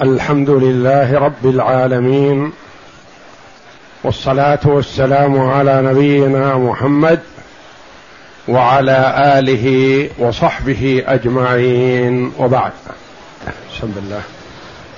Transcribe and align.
الحمد 0.00 0.50
لله 0.50 1.18
رب 1.18 1.44
العالمين 1.44 2.52
والصلاة 4.04 4.58
والسلام 4.64 5.40
على 5.40 5.82
نبينا 5.82 6.58
محمد 6.58 7.20
وعلى 8.48 9.14
آله 9.38 10.08
وصحبه 10.18 11.02
أجمعين. 11.06 12.32
وبعد. 12.38 12.72
بسم 13.46 13.92
الله. 13.96 14.20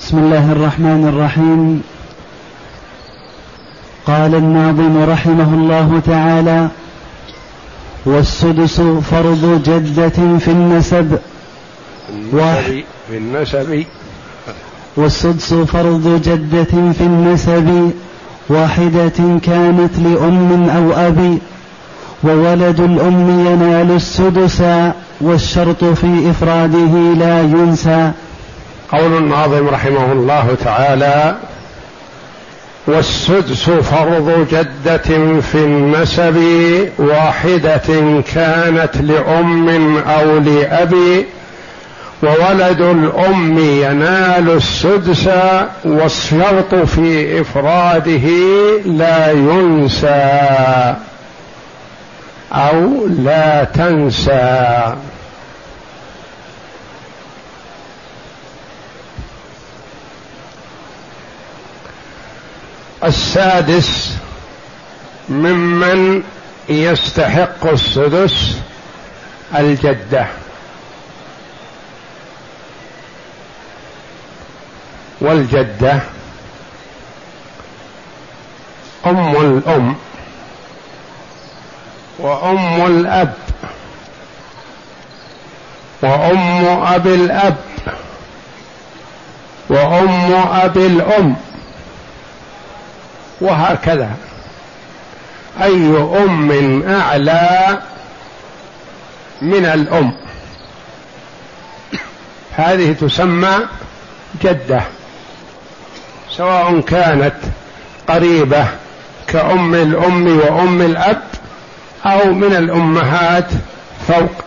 بسم 0.01 0.19
الله 0.19 0.53
الرحمن 0.53 1.09
الرحيم. 1.09 1.83
قال 4.07 4.35
الناظم 4.35 5.11
رحمه 5.11 5.55
الله 5.55 6.01
تعالى 6.07 6.69
والسدس 8.07 8.81
فرض 8.81 9.63
جدة 9.67 10.39
في 10.39 10.51
النسب. 10.51 11.19
في 13.11 13.17
النسب. 13.17 13.85
والسدس 14.97 15.55
فرض 15.55 16.21
جدة 16.25 16.93
في 16.93 17.01
النسب 17.01 17.91
واحدة 18.49 19.39
كانت 19.43 19.99
لأم 19.99 20.71
أو 20.77 20.93
أبي 21.07 21.39
وولد 22.25 22.81
الأم 22.81 23.47
ينال 23.47 23.97
السدس 23.97 24.63
والشرط 25.21 25.85
في 25.85 26.31
إفراده 26.31 27.15
لا 27.19 27.41
ينسى. 27.41 28.11
قول 28.93 29.17
الناظم 29.17 29.69
رحمه 29.69 30.13
الله 30.13 30.57
تعالى 30.65 31.37
والسدس 32.87 33.71
فرض 33.71 34.47
جدة 34.51 35.41
في 35.41 35.55
النسب 35.55 36.37
واحدة 36.99 37.81
كانت 38.35 38.97
لأم 39.01 39.99
أو 39.99 40.39
لأبي 40.39 41.27
وولد 42.23 42.81
الأم 42.81 43.59
ينال 43.59 44.51
السدس 44.51 45.29
والشرط 45.85 46.75
في 46.75 47.41
إفراده 47.41 48.29
لا 48.87 49.33
ينسى 49.33 50.95
أو 52.53 53.07
لا 53.07 53.65
تنسى. 53.65 54.95
السادس 63.05 64.13
ممن 65.29 66.23
يستحق 66.69 67.67
السدس 67.73 68.57
الجدة. 69.59 70.27
والجدة. 75.21 76.01
أم 79.07 79.37
الأم 79.37 79.97
وأم 82.19 82.87
الأب 82.87 83.35
وأم 86.03 86.67
أبي 86.87 87.15
الأب 87.15 87.57
وأم 89.69 90.33
أبي 90.35 90.87
الأم 90.87 91.37
وهكذا. 93.41 94.11
أي 95.63 95.97
أم 95.99 96.83
أعلى 96.89 97.83
من 99.43 99.65
الأم. 99.65 100.13
هذه 102.53 102.93
تسمى 102.93 103.59
جدة. 104.43 104.83
سواء 106.31 106.81
كانت 106.81 107.35
قريبة 108.09 108.67
كأم 109.27 109.75
الأم 109.75 110.39
وأم 110.39 110.83
الأب 110.83 111.23
أو 112.07 112.33
من 112.33 112.57
الأمهات 112.57 113.49
فوق. 114.09 114.45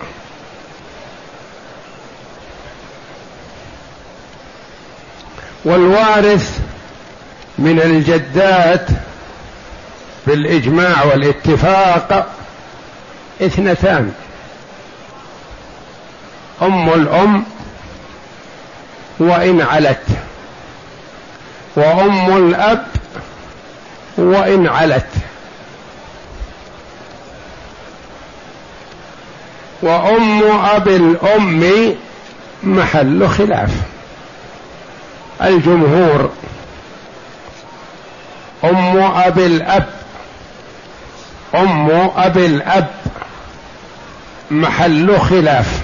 والوارث 5.65 6.59
من 7.57 7.79
الجدات 7.81 8.87
بالإجماع 10.27 11.03
والاتفاق 11.03 12.29
اثنتان. 13.41 14.13
أم 16.61 16.89
الأم 16.89 17.43
وإن 19.19 19.61
علت. 19.61 20.18
وأم 21.75 22.37
الأب 22.37 22.87
وإن 24.17 24.67
علت. 24.67 25.07
وأم 29.81 30.43
أبي 30.65 30.95
الأم 30.95 31.95
محل 32.63 33.27
خلاف. 33.27 33.71
الجمهور. 35.41 36.31
أم 38.63 38.97
أبي 38.97 39.45
الأب. 39.45 39.89
أم 41.55 41.89
أبي 42.17 42.45
الأب 42.45 42.87
محل 44.51 45.19
خلاف. 45.19 45.81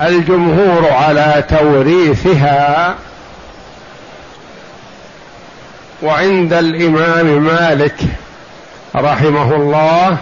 الجمهور 0.00 0.92
على 0.92 1.44
توريثها 1.48 2.94
وعند 6.02 6.52
الإمام 6.52 7.26
مالك 7.26 7.96
رحمه 8.96 9.54
الله 9.56 10.18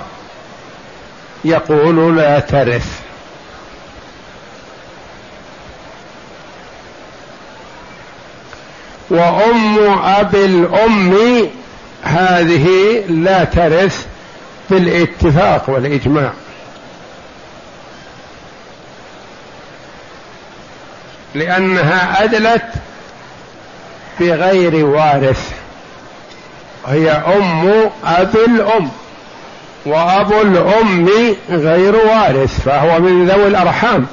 يقول 1.45 2.17
لا 2.17 2.41
ترث. 2.41 3.01
وأم 9.11 9.99
ابي 10.05 10.45
الأم 10.45 11.49
هذه 12.03 12.69
لا 13.09 13.45
ترث 13.45 14.07
بالاتفاق 14.71 15.71
والإجماع. 15.71 16.33
لأنها 21.35 22.25
أدلت 22.25 22.73
بغير 24.21 24.87
وارث. 24.87 25.60
هي 26.91 27.11
أم 27.11 27.91
أبي 28.05 28.45
الأم 28.45 28.91
وأبو 29.87 30.41
الأم 30.41 31.09
غير 31.51 31.97
وارث 31.97 32.61
فهو 32.61 33.01
من 33.01 33.29
ذوي 33.29 33.47
الأرحام. 33.47 34.07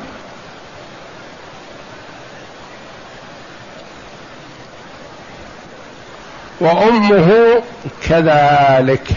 وأمه 6.61 7.61
كذلك 8.09 9.07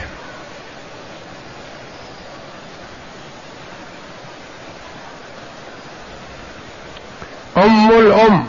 أم 7.56 7.91
الأم 7.91 8.47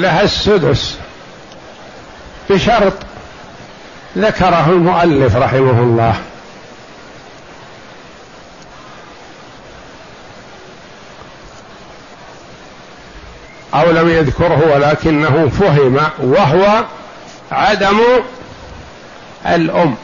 لها 0.00 0.22
السدس 0.22 0.98
بشرط 2.50 2.92
ذكره 4.18 4.70
المؤلف 4.70 5.36
رحمه 5.36 5.80
الله. 5.80 6.14
أو 13.74 13.90
لم 13.90 14.08
يذكره 14.08 14.74
ولكنه 14.74 15.50
فهم 15.60 15.98
وهو 16.18 16.84
عدم 17.52 18.00
الأم. 19.46 19.94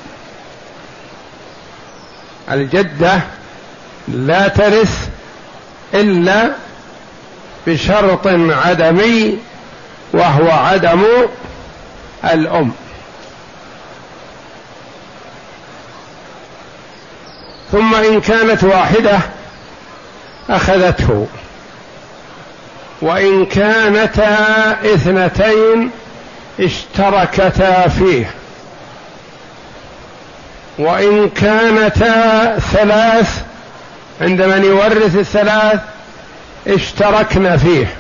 الجدة 2.51 3.21
لا 4.09 4.49
ترث 4.49 5.09
إلا 5.95 6.51
بشرط 7.67 8.27
عدمي 8.67 9.39
وهو 10.13 10.51
عدم 10.51 11.05
الأم. 12.25 12.73
ثم 17.73 17.95
إن 17.95 18.21
كانت 18.21 18.65
واحدة 18.65 19.19
أخذته. 20.51 21.27
وإن 23.03 23.47
كانتا 23.47 24.77
اثنتين 24.95 25.91
اشتركتا 26.61 27.89
فيه. 27.89 28.31
وإن 30.79 31.31
كانتا 31.31 32.59
ثلاث 32.59 33.43
عند 34.21 34.43
من 34.43 34.65
يورث 34.65 35.17
الثلاث 35.17 35.81
اشتركن 36.67 37.57
فيه. 37.57 37.97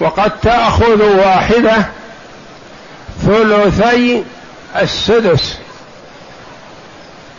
وقد 0.00 0.40
تأخذ 0.40 1.02
واحدة 1.02 1.86
ثلثي 3.26 4.24
السدس 4.76 5.56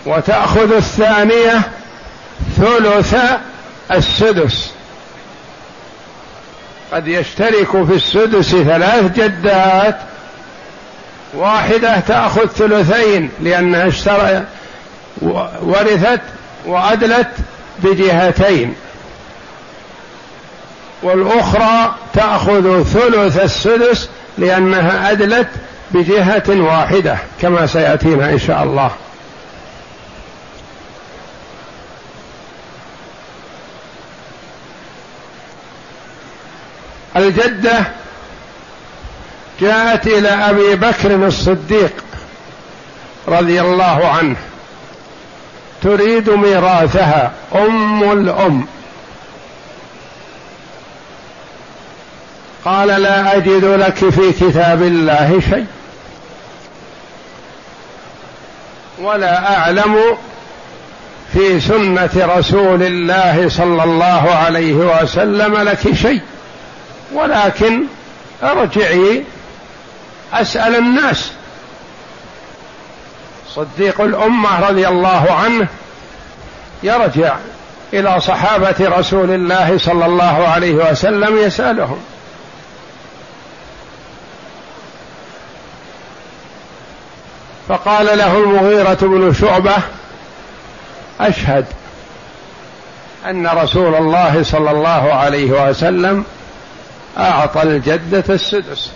وتأخذ 0.06 0.75
الثانية 0.75 1.62
ثلث 2.58 3.16
السدس. 3.92 4.72
قد 6.92 7.08
يشترك 7.08 7.84
في 7.84 7.94
السدس 7.94 8.50
ثلاث 8.50 9.19
جدات 9.19 9.98
واحدة 11.34 12.00
تأخذ 12.00 12.48
ثلثين 12.48 13.30
لأنها 13.42 13.88
اشترى 13.88 14.44
ورثت 15.62 16.22
وأدلت 16.66 17.31
بجهتين. 17.80 18.75
والأخرى 21.03 21.95
تأخذ 22.13 22.83
ثلث 22.83 23.39
السدس 23.44 24.09
لأنها 24.38 25.12
أدلت 25.12 25.48
بجهة 25.92 26.44
واحدة 26.50 27.18
كما 27.42 27.68
سيأتينا 27.68 28.30
إن 28.30 28.39
شاء 28.39 28.63
الله. 28.63 28.92
الجدة 37.15 37.83
جاءت 39.62 40.07
إلى 40.07 40.30
أبي 40.30 40.75
بكر 40.75 41.27
الصديق 41.27 42.03
رضي 43.27 43.62
الله 43.62 44.07
عنه 44.07 44.36
تريد 45.83 46.30
ميراثها 46.30 47.31
أم 47.56 48.12
الأم. 48.12 48.68
قال 52.66 52.88
لا 52.88 53.38
أجد 53.38 53.66
لك 53.66 54.10
في 54.10 54.31
كتاب 54.31 54.81
الله 54.81 55.42
شيء 55.50 55.66
ولا 59.02 59.58
أعلم 59.58 59.98
في 61.34 61.60
سنة 61.60 62.10
رسول 62.16 62.84
الله 62.84 63.50
صلى 63.50 63.84
الله 63.84 64.31
عليه 64.31 64.74
وسلم 64.74 65.58
لك 65.58 65.94
شيء. 65.94 66.22
ولكن 67.13 67.84
أرجعي 68.44 69.24
أسأل 70.34 70.75
الناس. 70.75 71.31
صديق 73.50 74.02
الأمة 74.02 74.69
رضي 74.69 74.88
الله 74.88 75.31
عنه 75.31 75.68
يرجع 76.84 77.36
إلى 77.94 78.19
صحابة 78.19 78.75
رسول 78.80 79.31
الله 79.31 79.78
صلى 79.78 80.06
الله 80.06 80.48
عليه 80.48 80.74
وسلم 80.74 81.38
يسألهم. 81.38 82.00
فقال 87.72 88.18
له 88.18 88.38
المغيرة 88.38 88.98
بن 89.02 89.34
شعبة 89.34 89.76
أشهد 91.20 91.66
أن 93.26 93.48
رسول 93.48 93.96
الله 93.96 94.44
صلى 94.44 94.72
الله 94.72 95.14
عليه 95.14 95.70
وسلم 95.70 96.26
أعطى 97.18 97.64
الجدة 97.64 98.24
السدس. 98.30 98.92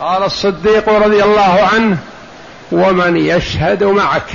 قال 0.00 0.22
الصديق 0.22 0.88
رضي 0.88 1.24
الله 1.24 1.68
عنه 1.72 1.98
ومن 2.72 3.16
يشهد 3.16 3.84
معك 3.84 4.32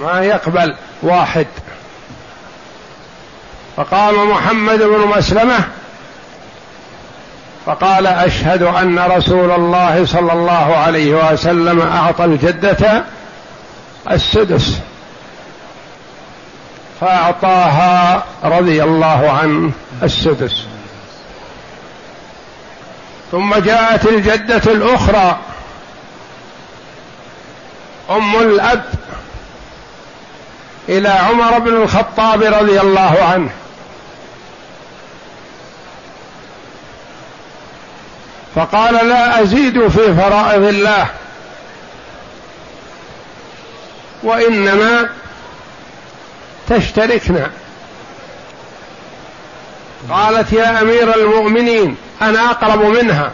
ما 0.00 0.22
يقبل 0.22 0.76
واحد. 1.02 1.46
فقام 3.76 4.30
محمد 4.30 4.78
بن 4.78 5.08
مسلمة 5.16 5.64
فقال 7.66 8.06
أشهد 8.06 8.62
أن 8.62 8.98
رسول 8.98 9.50
الله 9.50 10.06
صلى 10.06 10.32
الله 10.32 10.76
عليه 10.76 11.32
وسلم 11.32 11.80
أعطى 11.80 12.24
الجدة 12.24 13.04
السدس 14.10 14.78
فأعطاها 17.00 18.24
رضي 18.44 18.82
الله 18.82 19.30
عنه 19.42 19.70
السدس. 20.02 20.66
ثم 23.32 23.54
جاءت 23.54 24.06
الجدة 24.06 24.72
الأخرى 24.72 25.38
أم 28.10 28.36
الأب 28.36 28.84
إلى 30.88 31.08
عمر 31.08 31.58
بن 31.58 31.82
الخطاب 31.82 32.42
رضي 32.42 32.80
الله 32.80 33.18
عنه. 33.32 33.50
فقال 38.54 39.08
لا 39.08 39.42
أزيد 39.42 39.88
في 39.88 40.14
فرائض 40.14 40.62
الله. 40.62 41.06
وإنما 44.22 45.08
تشتركنا. 46.68 47.50
قالت 50.10 50.52
يا 50.52 50.82
أمير 50.82 51.16
المؤمنين 51.16 51.96
أنا 52.22 52.50
أقرب 52.50 52.84
منها. 52.84 53.32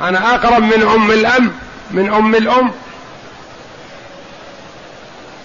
أنا 0.00 0.34
أقرب 0.34 0.62
من 0.62 0.88
أم 0.94 1.10
الأم 1.10 1.52
من 1.90 2.12
أم 2.12 2.34
الأم. 2.34 2.72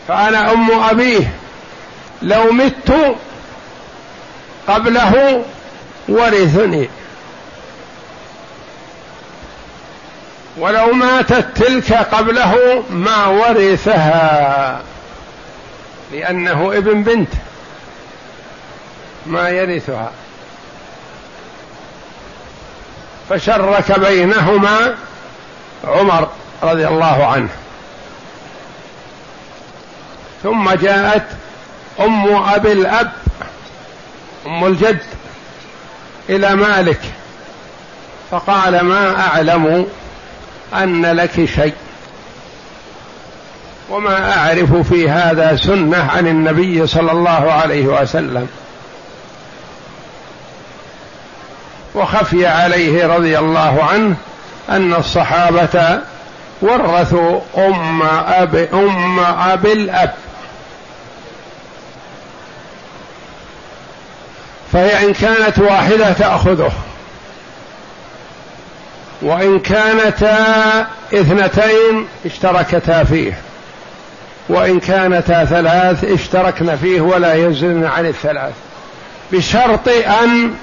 فأنا 0.08 0.54
أم 0.54 0.72
أبيه. 0.72 1.34
لو 2.22 2.52
مت 2.52 3.16
قبله 4.68 5.46
ورثني. 6.10 6.90
ولو 10.58 10.94
ماتت 10.94 11.46
تلك 11.56 11.94
قبله 11.94 12.84
ما 12.90 13.26
ورثها 13.26 14.82
لأنه 16.12 16.78
ابن 16.78 17.04
بنت 17.04 17.30
ما 19.26 19.50
يرثها. 19.50 20.12
فشرك 23.30 24.00
بينهما 24.00 24.96
عمر 25.84 26.30
رضي 26.64 26.88
الله 26.88 27.26
عنه. 27.26 27.50
ثم 30.44 30.72
جاءت 30.72 31.28
أم 32.00 32.36
أبي 32.36 32.72
الأب 32.72 33.12
أم 34.46 34.66
الجد 34.66 35.02
إلى 36.30 36.56
مالك. 36.56 37.00
فقال 38.32 38.82
ما 38.82 39.20
أعلم 39.20 39.88
أن 40.74 41.06
لك 41.06 41.46
شيء. 41.46 41.74
وما 43.90 44.38
أعرف 44.38 44.76
في 44.76 45.10
هذا 45.10 45.56
سنة 45.56 46.12
عن 46.16 46.28
النبي 46.28 46.88
صلى 46.88 47.12
الله 47.12 47.52
عليه 47.52 47.86
وسلم. 47.86 48.48
وخفي 51.96 52.48
عليه 52.48 53.08
رضي 53.08 53.40
الله 53.40 53.84
عنه 53.84 54.16
أن 54.70 54.94
الصحابة 54.94 56.00
ورثوا 56.62 57.40
أم 57.58 58.02
اب 58.28 58.56
أم 58.74 59.20
ابي 59.20 59.74
الأب. 59.74 60.14
فهي 64.74 65.06
إن 65.06 65.14
كانت 65.14 65.60
واحدة 65.60 66.14
تأخذه. 66.14 66.72
وإن 69.22 69.60
كانتا 69.60 70.88
اثنتين 71.14 72.08
اشتركتا 72.26 73.04
فيه. 73.04 73.38
وإن 74.50 74.80
كانتا 74.80 75.46
ثلاث 75.46 76.04
اشتركن 76.04 76.76
فيه 76.76 77.02
ولا 77.02 77.34
يزن 77.34 77.86
عن 77.86 78.06
الثلاث. 78.06 78.54
بشرط 79.32 79.88
أن 80.24 80.54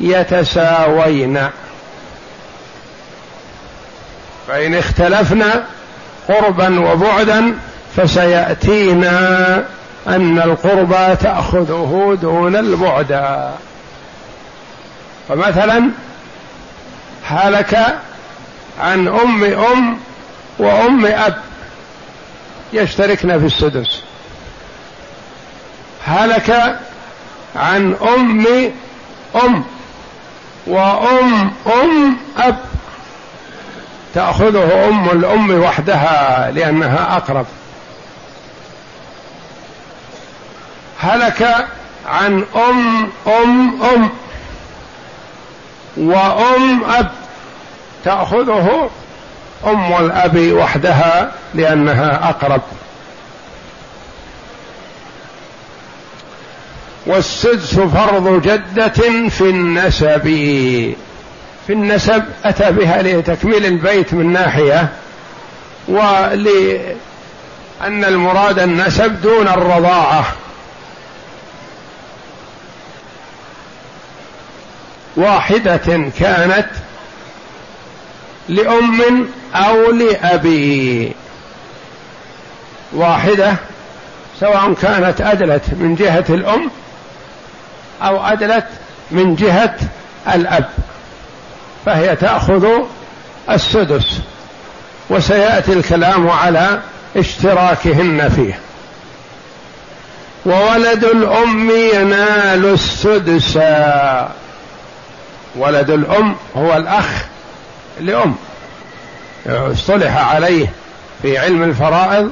يتساوين 0.00 1.48
فإن 4.48 4.74
اختلفنا 4.74 5.64
قربا 6.28 6.80
وبعدا 6.80 7.54
فسيأتينا 7.96 9.64
أن 10.06 10.38
القربى 10.38 11.16
تأخذه 11.16 12.18
دون 12.22 12.56
البعد. 12.56 13.50
فمثلا 15.28 15.90
هلك 17.24 17.98
عن 18.80 19.08
أم 19.08 19.44
أم 19.44 19.98
وأم 20.58 21.06
أب 21.06 21.34
يشتركن 22.72 23.38
في 23.40 23.46
السدس. 23.46 24.02
هلك 26.04 26.78
عن 27.56 27.94
أم 28.02 28.46
أم 29.44 29.64
وأم 30.66 31.52
أم 31.66 32.16
أب 32.38 32.58
تأخذه 34.14 34.88
أم 34.88 35.10
الأم 35.10 35.62
وحدها 35.62 36.50
لأنها 36.50 37.16
أقرب. 37.16 37.46
هلك 41.02 41.66
عن 42.06 42.44
أم 42.56 43.10
أم 43.26 43.82
أم. 43.82 44.10
وأم 45.96 46.84
أب. 46.84 47.10
تأخذه 48.04 48.90
أم 49.66 49.92
الأب 50.04 50.52
وحدها 50.52 51.32
لأنها 51.54 52.28
أقرب. 52.28 52.62
والسدس 57.06 57.74
فرض 57.74 58.42
جدة 58.42 59.28
في 59.28 59.40
النسب. 59.40 60.22
في 61.66 61.72
النسب 61.72 62.24
أتى 62.44 62.72
بها 62.72 63.02
لتكميل 63.02 63.66
البيت 63.66 64.14
من 64.14 64.32
ناحية 64.32 64.88
ولأن 65.88 66.94
المراد 67.84 68.58
النسب 68.58 69.22
دون 69.22 69.48
الرضاعة. 69.48 70.24
واحدة 75.16 76.10
كانت 76.18 76.66
لأم 78.48 79.28
أو 79.54 79.90
لأبي. 79.90 81.12
واحدة 82.92 83.54
سواء 84.40 84.72
كانت 84.82 85.20
أدلت 85.20 85.62
من 85.72 85.94
جهة 85.94 86.24
الأم 86.28 86.70
أو 88.02 88.26
أدلت 88.26 88.66
من 89.10 89.34
جهة 89.34 89.76
الأب 90.34 90.68
فهي 91.86 92.16
تأخذ 92.16 92.68
السدس 93.50 94.18
وسيأتي 95.10 95.72
الكلام 95.72 96.30
على 96.30 96.80
اشتراكهن 97.16 98.28
فيه. 98.28 98.58
وولد 100.46 101.04
الأم 101.04 101.70
ينال 101.70 102.66
السدس. 102.72 103.58
ولد 105.56 105.90
الأم 105.90 106.36
هو 106.56 106.76
الأخ 106.76 107.24
لأم. 108.00 108.34
اصطلح 109.46 110.34
عليه 110.34 110.66
في 111.22 111.38
علم 111.38 111.62
الفرائض 111.62 112.30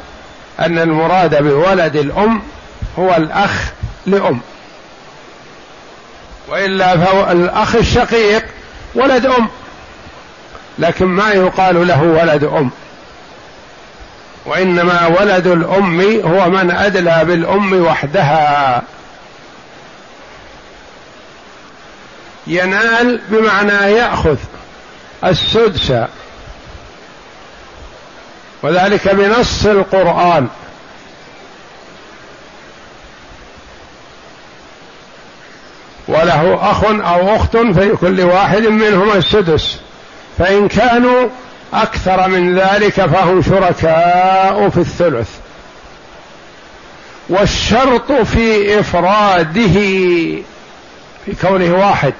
أن 0.61 0.79
المراد 0.79 1.43
بولد 1.43 1.97
الأم 1.97 2.43
هو 2.99 3.17
الأخ 3.17 3.73
لأم. 4.07 4.41
وإلا 6.49 6.97
فهو 6.97 7.31
الأخ 7.33 7.77
الشقيق 7.77 8.45
ولد 8.95 9.27
أم 9.27 9.49
لكن 10.79 11.05
ما 11.07 11.31
يقال 11.31 11.87
له 11.87 12.03
ولد 12.03 12.45
أم. 12.45 12.71
وإنما 14.47 15.07
ولد 15.07 15.47
الأم 15.47 16.01
هو 16.25 16.51
من 16.51 16.71
أدلى 16.71 17.25
بالأم 17.25 17.83
وحدها. 17.87 18.83
ينال 22.51 23.21
بمعنى 23.29 23.93
يأخذ 23.93 24.37
السدس. 25.25 25.93
وذلك 28.63 29.09
بنص 29.09 29.67
القرآن. 29.67 30.49
وله 36.09 36.71
أخ 36.71 36.85
أو 36.85 37.37
أخت 37.37 37.57
فلكل 37.57 38.21
واحد 38.21 38.63
منهما 38.63 39.15
السدس. 39.15 39.79
فإن 40.39 40.69
كانوا 40.69 41.29
أكثر 41.75 42.29
من 42.29 42.59
ذلك 42.59 42.93
فهم 42.93 43.43
شركاء 43.43 44.69
في 44.69 44.79
الثلث. 44.79 45.29
والشرط 47.29 48.13
في 48.13 48.81
إفراده 48.81 49.73
في 51.25 51.35
كونه 51.41 51.75
واحد. 51.75 52.15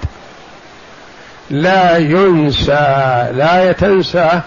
لا 1.51 1.97
ينسى 1.97 3.29
لا 3.33 3.71
يتنسى. 3.71 4.41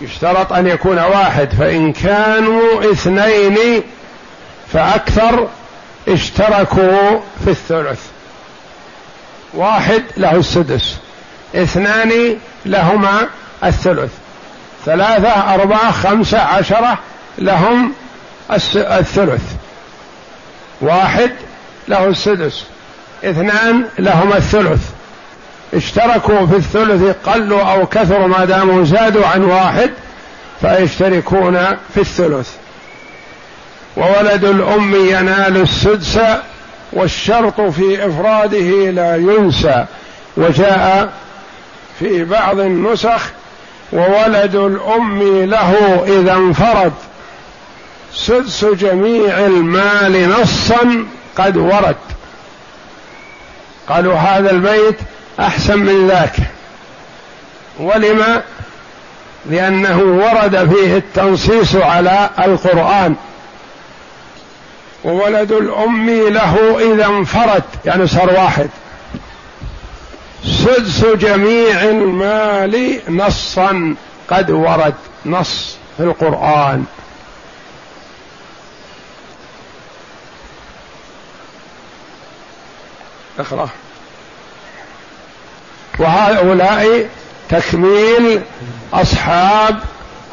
يشترط 0.00 0.52
أن 0.52 0.66
يكون 0.66 0.98
واحد 0.98 1.48
فإن 1.58 1.92
كانوا 1.92 2.92
اثنين 2.92 3.82
فأكثر 4.72 5.48
اشتركوا 6.08 7.20
في 7.44 7.50
الثلث. 7.50 8.00
واحد 9.54 10.02
له 10.16 10.36
السدس 10.36 10.96
اثنان 11.54 12.38
لهما 12.66 13.28
الثلث. 13.64 14.10
ثلاثة 14.86 15.54
أربعة 15.54 15.92
خمسة 15.92 16.38
عشرة 16.38 16.98
لهم 17.38 17.92
الثلث. 18.76 19.42
واحد 20.80 21.30
له 21.88 22.06
السدس 22.06 22.64
اثنان 23.24 23.84
لهما 23.98 24.36
الثلث. 24.36 24.95
اشتركوا 25.74 26.46
في 26.46 26.56
الثلث 26.56 27.16
قلوا 27.28 27.62
أو 27.62 27.86
كثروا 27.86 28.26
ما 28.26 28.44
داموا 28.44 28.84
زادوا 28.84 29.26
عن 29.26 29.44
واحد 29.44 29.90
فيشتركون 30.60 31.58
في 31.94 32.00
الثلث. 32.00 32.50
وولد 33.96 34.44
الأم 34.44 34.94
ينال 34.94 35.56
السدس 35.56 36.18
والشرط 36.92 37.60
في 37.60 38.06
إفراده 38.06 38.90
لا 38.90 39.16
ينسى. 39.16 39.84
وجاء 40.36 41.12
في 41.98 42.24
بعض 42.24 42.60
النسخ 42.60 43.30
وولد 43.92 44.54
الأم 44.54 45.44
له 45.44 46.04
إذا 46.06 46.32
انفرد. 46.32 46.92
سدس 48.14 48.64
جميع 48.64 49.38
المال 49.38 50.30
نصا 50.30 51.06
قد 51.38 51.56
ورد. 51.56 51.96
قالوا 53.88 54.14
هذا 54.14 54.50
البيت 54.50 54.96
أحسن 55.40 55.78
من 55.78 56.08
ذاك. 56.08 56.36
ولما 57.78 58.42
لأنه 59.46 59.98
ورد 59.98 60.74
فيه 60.74 60.96
التنصيص 60.96 61.74
على 61.74 62.30
القرآن. 62.38 63.16
وولد 65.04 65.52
الأم 65.52 66.10
له 66.10 66.78
إذا 66.92 67.06
انفرد 67.06 67.62
يعني 67.84 68.06
صار 68.06 68.30
واحد. 68.30 68.70
سدس 70.44 71.04
جميع 71.04 71.82
المال 71.82 73.00
نصا 73.08 73.94
قد 74.30 74.50
ورد 74.50 74.94
نص 75.26 75.76
في 75.96 76.02
القرآن. 76.02 76.84
اقرأ. 83.38 83.68
وهؤلاء 85.98 87.08
تكميل 87.48 88.42
أصحاب 88.92 89.78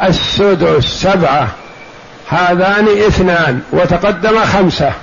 السدس 0.04 0.86
سبعة. 0.86 1.48
هذان 2.30 2.88
اثنان 2.88 3.62
وتقدم 3.72 4.46
خمسة. 4.46 4.94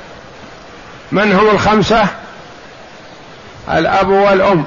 من 1.12 1.33
هم 1.33 1.50
الخمسة؟ 1.50 2.07
الأب 3.71 4.09
والأم. 4.09 4.64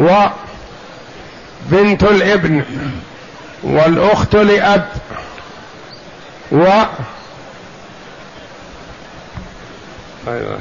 وبنت 0.00 2.02
الابن 2.02 2.64
والأخت 3.62 4.34
لأب. 4.34 4.88
و 6.52 6.64
أيوة. 10.28 10.58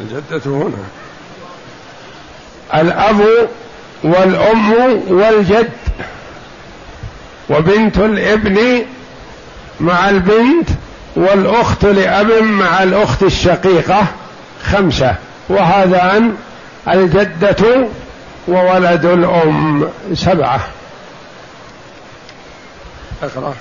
الجدة 0.00 0.42
هنا. 0.46 0.84
الأب 2.74 3.48
والأم 4.04 4.72
والجد 5.08 5.70
وبنت 7.50 7.98
الابن 7.98 8.84
مع 9.80 10.08
البنت 10.08 10.68
والأخت 11.16 11.84
لأب 11.84 12.42
مع 12.42 12.82
الأخت 12.82 13.22
الشقيقة 13.22 14.06
خمسة. 14.64 15.14
وهذان 15.48 16.36
الجدة 16.88 17.88
وولد 18.48 19.04
الأم 19.04 19.88
سبعة. 20.14 20.60
اقرأ. 23.22 23.54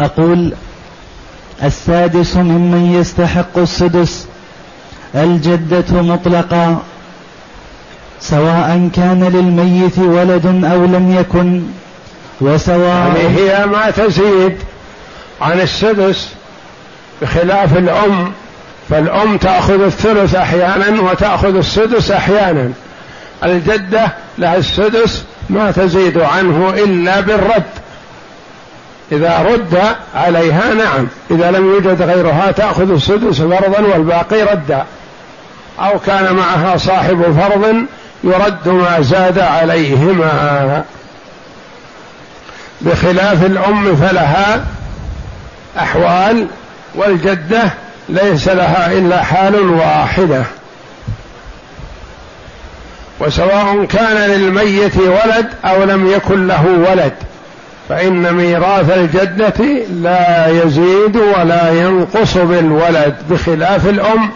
أقول 0.00 0.54
السادس 1.62 2.36
ممن 2.36 2.94
يستحق 3.00 3.58
السدس 3.58 4.26
الجدة 5.14 6.02
مطلقا 6.02 6.78
سواء 8.20 8.90
كان 8.94 9.24
للميت 9.24 9.98
ولد 9.98 10.46
أو 10.64 10.84
لم 10.84 11.16
يكن 11.20 11.62
وسواء 12.40 13.16
يعني 13.16 13.38
هي 13.38 13.66
ما 13.66 13.90
تزيد 13.90 14.56
عن 15.40 15.60
السدس 15.60 16.28
بخلاف 17.22 17.76
الأم 17.76 18.32
فالأم 18.90 19.36
تأخذ 19.36 19.82
الثلث 19.82 20.34
أحيانا 20.34 21.02
وتأخذ 21.02 21.56
السدس 21.56 22.10
أحيانا. 22.10 22.72
الجدة 23.44 24.12
لها 24.38 24.56
السدس 24.56 25.24
ما 25.50 25.70
تزيد 25.70 26.18
عنه 26.18 26.70
إلا 26.70 27.20
بالرد. 27.20 27.62
إذا 29.12 29.38
رد 29.38 29.78
عليها 30.14 30.74
نعم 30.74 31.08
إذا 31.30 31.50
لم 31.50 31.66
يوجد 31.66 32.02
غيرها 32.02 32.50
تأخذ 32.50 32.90
السدس 32.90 33.40
فرضا 33.40 33.80
والباقي 33.80 34.42
ردا. 34.42 34.84
أو 35.80 35.98
كان 35.98 36.34
معها 36.34 36.76
صاحب 36.76 37.22
فرض 37.40 37.84
يرد 38.24 38.68
ما 38.68 39.00
زاد 39.00 39.38
عليهما. 39.38 40.84
بخلاف 42.80 43.44
الأم 43.44 43.96
فلها 43.96 44.64
أحوال 45.78 46.46
والجدة 46.94 47.62
ليس 48.08 48.48
لها 48.48 48.92
إلا 48.92 49.22
حال 49.22 49.70
واحدة. 49.70 50.42
وسواء 53.20 53.84
كان 53.84 54.30
للميت 54.30 54.96
ولد 54.96 55.46
أو 55.64 55.84
لم 55.84 56.12
يكن 56.12 56.46
له 56.46 56.66
ولد 56.90 57.12
فإن 57.88 58.32
ميراث 58.32 58.90
الجدة 58.96 59.64
لا 60.02 60.46
يزيد 60.48 61.16
ولا 61.16 61.70
ينقص 61.70 62.36
بالولد 62.36 63.16
بخلاف 63.30 63.88
الأم 63.88 64.30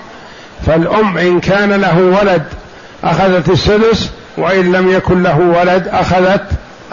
فالأم 0.67 1.19
إن 1.19 1.41
كان 1.41 1.73
له 1.73 1.99
ولد 1.99 2.43
أخذت 3.05 3.49
السدس 3.49 4.11
وإن 4.37 4.73
لم 4.73 4.91
يكن 4.91 5.23
له 5.23 5.39
ولد 5.39 5.89
أخذت 5.89 6.45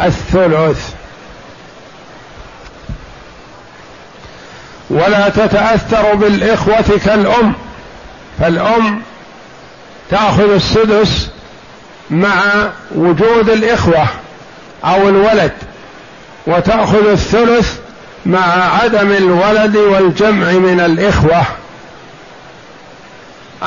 الثلث. 0.02 0.90
ولا 4.90 5.30
تتأثر 5.30 6.16
بالإخوة 6.16 7.00
كالأم. 7.06 7.54
فالأم 8.40 9.02
تأخذ 10.12 10.54
السدس 10.54 11.30
مع 12.10 12.42
وجود 12.96 13.50
الإخوة 13.50 14.08
أو 14.86 15.10
الولد 15.10 15.52
وتأخذ 16.48 17.08
الثلث 17.08 17.78
مع 18.26 18.78
عدم 18.82 19.12
الولد 19.12 19.76
والجمع 19.76 20.52
من 20.52 20.80
الإخوة. 20.80 21.44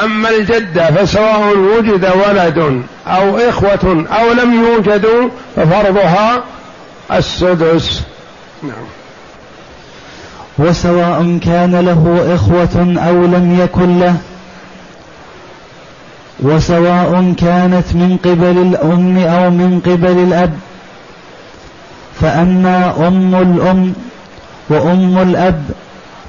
أما 0.05 0.31
الجدة 0.31 0.91
فسواء 0.91 1.57
وجد 1.59 2.05
ولد 2.27 2.83
أو 3.07 3.39
إخوة 3.39 4.07
أو 4.13 4.33
لم 4.33 4.65
يوجدوا 4.65 5.29
ففرضها 5.57 6.45
السدس. 7.13 8.03
نعم. 8.63 8.87
وسواء 10.59 11.39
كان 11.45 11.81
له 11.81 12.35
إخوة 12.35 12.95
أو 13.09 13.23
لم 13.23 13.59
يكن 13.61 14.01
له. 14.01 14.17
وسواء 16.41 17.35
كانت 17.39 17.95
من 17.95 18.19
قبل 18.25 18.59
الأم 18.59 19.19
أو 19.19 19.51
من 19.51 19.81
قبل 19.87 20.19
الأب. 20.19 20.59
فأما 22.21 23.09
أم 23.09 23.35
الأم 23.35 23.93
وأم 24.69 25.19
الأب 25.19 25.63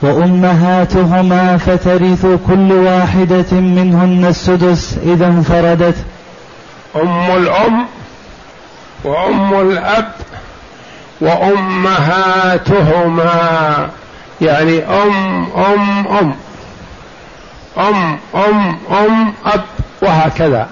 وأمهاتهما 0.02 1.58
فترث 1.58 2.26
كل 2.48 2.72
واحدة 2.72 3.52
منهن 3.52 4.26
السدس 4.26 4.98
إذا 5.04 5.28
انفردت. 5.28 5.96
أم 6.96 7.32
الأم 7.32 7.86
وأم 9.04 9.62
الأب 9.62 10.12
وأمهاتهما 12.42 13.30
يعني 14.42 14.80
أم 14.84 15.46
أم 15.56 16.08
أم 16.08 16.36
أم 17.78 18.20
أم 18.36 18.78
أم 18.92 19.34
أب 19.46 19.64
وهكذا 20.02 20.68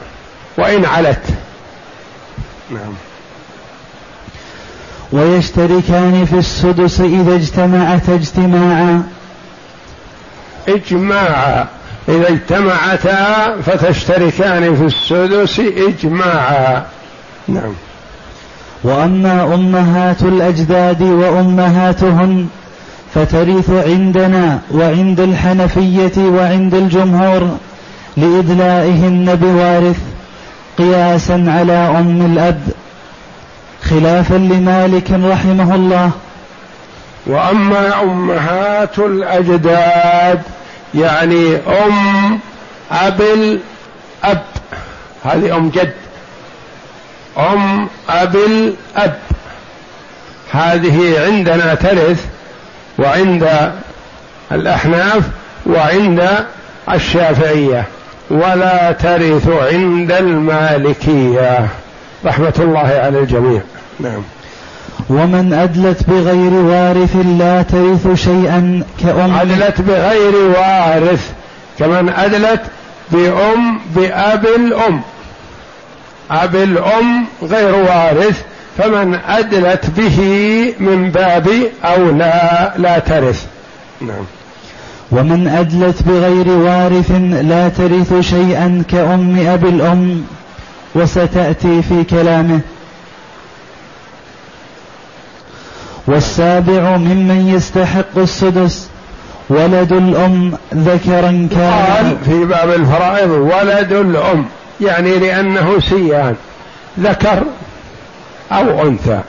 وإن 0.58 0.86
علت. 0.86 1.24
نعم. 2.72 2.94
ويشتركان 5.12 6.26
في 6.26 6.38
السدس 6.38 7.02
إذا 7.02 7.36
اجتمعتا 7.36 8.16
اجتماعا. 8.16 9.15
إجماعا 10.68 11.66
إذا 12.10 12.30
اجتمعتا 12.30 13.56
فتشتركان 13.66 14.76
في 14.76 14.86
السدس 14.86 15.60
إجماعا. 15.60 16.84
نعم. 17.48 17.74
وأما 18.84 19.54
أمهات 19.54 20.22
الأجداد 20.22 21.02
وأمهاتهن 21.02 22.48
فترث 23.14 23.70
عندنا 23.70 24.60
وعند 24.72 25.20
الحنفية 25.20 26.18
وعند 26.18 26.74
الجمهور 26.74 27.58
لإدلائهن 28.18 29.36
بوارث 29.36 30.00
قياسا 30.78 31.46
على 31.48 31.74
أم 31.74 32.34
الأب. 32.34 32.62
خلافا 33.84 34.36
لمالك 34.36 35.12
رحمه 35.12 35.76
الله. 35.76 36.12
وأما 37.28 38.02
أمهات 38.04 39.00
الأجداد 39.00 40.42
يعني 40.96 41.56
أم 41.56 42.40
أب 42.92 43.22
الاب 43.22 44.44
هذه 45.24 45.58
أم 45.58 45.70
جد. 45.70 45.94
أم 47.38 47.88
أب. 48.10 48.36
الاب 48.36 49.20
هذه 50.52 51.26
عندنا 51.26 51.76
ترث 51.76 52.26
وعند 53.00 53.72
الأحناف 54.52 55.24
وعند 55.66 56.46
الشافعية. 56.94 57.84
ولا 58.30 58.92
ترث 58.92 59.50
عند 59.50 60.12
المالكية. 60.12 61.68
رحمة 62.26 62.54
الله 62.60 63.00
على 63.04 63.20
الجميع. 63.20 63.62
نعم. 64.00 64.24
ومن 65.10 65.54
أدلت 65.54 66.10
بغير 66.10 66.54
وارث 66.54 67.16
لا 67.40 67.62
ترث 67.62 68.24
شيئا 68.24 68.84
كأم. 69.04 69.36
أدلت 69.36 69.82
بغير 69.82 70.36
وارث. 70.36 71.30
كمن 71.80 72.10
أدلت 72.10 72.62
بأم 73.12 73.80
بأب 73.96 74.46
الأم. 74.46 75.02
أب 76.32 76.56
الأم 76.56 77.26
غير 77.44 77.76
وارث. 77.76 78.42
فمن 78.78 79.20
أدلت 79.28 79.86
به 79.98 80.20
من 80.80 81.12
باب 81.12 81.50
أو 81.84 82.12
لا 82.12 82.74
لا 82.78 83.00
ترث. 83.00 83.46
نعم. 84.02 84.26
ومن 85.12 85.48
أدلت 85.48 86.04
بغير 86.04 86.50
وارث 86.50 87.12
لا 87.42 87.70
ترث 87.70 88.30
شيئا 88.30 88.84
كأم 88.92 89.48
أبي 89.48 89.70
الأم. 89.70 90.24
وستأتي 90.96 91.82
في 91.82 92.04
كلامه 92.10 92.60
والسابع 96.08 96.98
ممن 96.98 97.54
يستحق 97.56 98.18
السدس. 98.18 98.90
ولد 99.50 99.92
الأم 99.92 100.58
ذكرا 100.74 101.48
كان 101.52 101.86
قال 101.88 102.18
في 102.26 102.46
باب 102.46 102.70
الفرائض 102.70 103.30
ولد 103.30 103.92
الأم 103.92 104.46
يعني 104.82 105.20
لأنه 105.20 105.80
سيان 105.80 106.36
ذكر 107.00 107.44
أو 108.52 108.82
أنثى. 108.88 109.22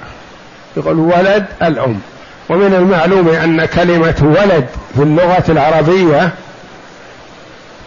يقول 0.76 0.98
ولد 0.98 1.46
الأم. 1.62 2.00
ومن 2.48 2.74
المعلوم 2.74 3.28
أن 3.28 3.64
كلمة 3.64 4.14
ولد 4.22 4.66
في 4.96 5.02
اللغة 5.02 5.44
العربية 5.48 6.30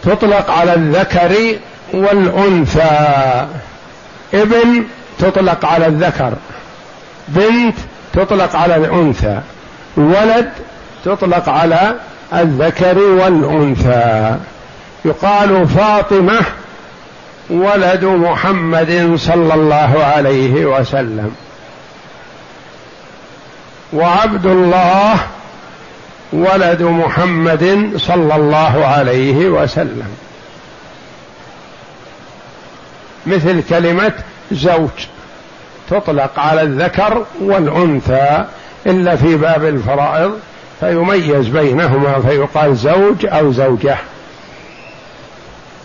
تطلق 0.02 0.50
على 0.50 0.74
الذكر 0.74 1.36
والأنثى. 1.94 3.46
ابن 4.34 4.84
تطلق 5.18 5.64
على 5.64 5.86
الذكر. 5.86 6.32
بنت 7.28 7.74
تطلق 8.12 8.56
على 8.56 8.76
الأنثى. 8.76 9.40
ولد 9.96 10.52
تطلق 11.04 11.48
على 11.48 11.94
الذكر 12.34 12.98
والأنثى. 12.98 14.36
يقال 15.04 15.68
فاطمة 15.68 16.40
ولد 17.50 18.04
محمد 18.04 19.12
صلى 19.16 19.54
الله 19.54 20.04
عليه 20.04 20.66
وسلم. 20.66 21.34
وعبد 23.92 24.46
الله 24.46 25.14
ولد 26.32 26.82
محمد 26.82 27.92
صلى 27.96 28.36
الله 28.36 28.86
عليه 28.86 29.48
وسلم. 29.48 30.16
مثل 33.26 33.62
كلمة 33.68 34.12
زوج. 34.52 34.88
تطلق 35.90 36.38
على 36.38 36.62
الذكر 36.62 37.24
والأنثى 37.40 38.44
إلا 38.86 39.16
في 39.16 39.36
باب 39.36 39.64
الفرائض 39.64 40.32
فيميز 40.80 41.48
بينهما 41.48 42.20
فيقال 42.28 42.76
زوج 42.76 43.26
أو 43.26 43.52
زوجة. 43.52 43.96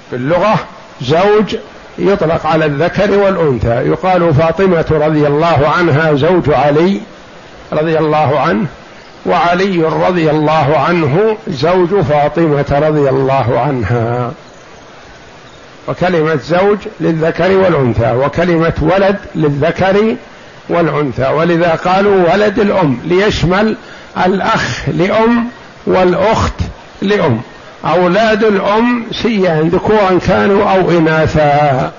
في 0.09 0.15
اللغة 0.15 0.55
زوج 1.01 1.55
يطلق 1.97 2.45
على 2.45 2.65
الذكر 2.65 3.19
والأنثى. 3.19 3.89
يقال 3.89 4.33
فاطمة 4.33 4.85
رضي 4.91 5.27
الله 5.27 5.67
عنها 5.77 6.13
زوج 6.13 6.49
علي 6.49 7.01
رضي 7.73 7.97
الله 7.97 8.39
عنه 8.39 8.65
وعلي 9.25 9.83
رضي 9.83 10.29
الله 10.31 10.77
عنه 10.77 11.37
زوج 11.47 12.01
فاطمة 12.01 12.79
رضي 12.87 13.09
الله 13.09 13.59
عنها. 13.59 14.31
وكلمة 15.87 16.35
زوج 16.35 16.77
للذكر 16.99 17.57
والأنثى 17.57 18.11
وكلمة 18.11 18.73
ولد 18.81 19.17
للذكر 19.35 20.15
والأنثى. 20.69 21.27
ولذا 21.27 21.75
قالوا 21.75 22.33
ولد 22.33 22.59
الأم 22.59 22.97
ليشمل 23.05 23.75
الأخ 24.25 24.89
لأم 24.89 25.47
والأخت 25.87 26.53
لأم. 27.01 27.41
أولاد 27.85 28.43
الأم 28.43 29.05
سيان 29.11 29.69
ذكورا 29.69 30.19
كانوا 30.27 30.71
أو 30.71 30.91
إناثا. 30.91 31.91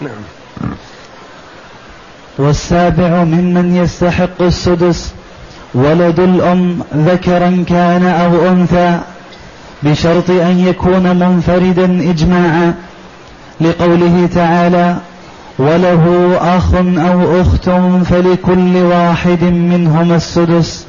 نعم. 0.00 0.12
والسابع 2.38 3.24
ممن 3.24 3.76
يستحق 3.76 4.42
السدس 4.42 5.12
ولد 5.74 6.20
الأم 6.20 6.82
ذكرا 6.94 7.64
كان 7.68 8.06
أو 8.06 8.48
أنثى. 8.48 9.00
بشرط 9.82 10.30
أن 10.30 10.64
يكون 10.68 11.16
منفردا 11.16 12.10
إجماعا 12.10 12.74
لقوله 13.60 14.28
تعالى 14.34 14.96
وله 15.58 16.36
أخ 16.40 16.74
أو 16.74 17.40
أخت 17.40 17.70
فلكل 18.10 18.76
واحد 18.76 19.42
منهما 19.42 20.16
السدس. 20.16 20.86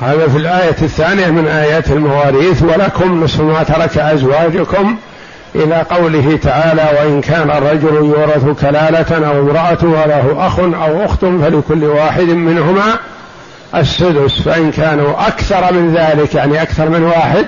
هذا 0.00 0.28
في 0.28 0.38
الآية 0.38 0.76
الثانية 0.82 1.26
من 1.26 1.48
آيات 1.48 1.90
المواريث 1.90 2.62
ولكم 2.62 3.24
نصف 3.24 3.40
ما 3.40 3.62
ترك 3.62 3.98
أزواجكم 3.98 4.96
إلى 5.54 5.84
قوله 5.90 6.38
تعالى 6.42 6.90
وإن 7.00 7.20
كان 7.20 7.50
الرجل 7.50 7.94
يورث 7.94 8.60
كلالة 8.60 9.28
أو 9.28 9.40
امرأة 9.40 9.78
وله 9.82 10.46
أخ 10.46 10.58
أو 10.58 11.04
أخت 11.04 11.24
فلكل 11.24 11.84
واحد 11.84 12.22
منهما 12.22 12.98
السدس 13.74 14.40
فإن 14.42 14.72
كانوا 14.72 15.26
أكثر 15.26 15.72
من 15.72 15.94
ذلك 15.94 16.34
يعني 16.34 16.62
أكثر 16.62 16.88
من 16.88 17.02
واحد 17.02 17.46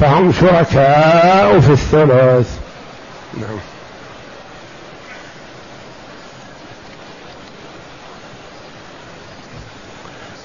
فهم 0.00 0.32
شركاء 0.32 1.60
في 1.60 1.72
الثلث. 1.72 2.48
نعم. 3.34 3.58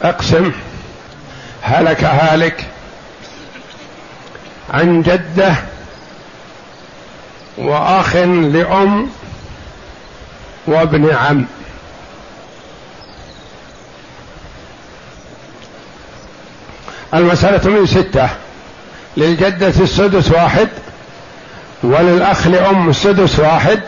أقسم 0.02 0.52
هلك 1.62 2.04
هالك 2.04 2.66
عن 4.70 5.02
جدة 5.02 5.56
وأخ 7.58 8.16
لأم 8.16 9.10
وابن 10.68 11.16
عم. 11.16 11.46
المسألة 17.14 17.70
من 17.72 17.86
ستة. 17.86 18.30
للجدة 19.18 19.68
السدس 19.68 20.32
واحد 20.32 20.68
وللأخ 21.84 22.48
لأم 22.48 22.90
السدس 22.90 23.40
واحد 23.40 23.80